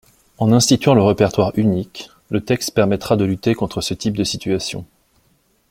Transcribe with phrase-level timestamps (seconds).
[0.39, 4.83] En instituant le répertoire unique, le texte permettra de lutter contre ce type de situation.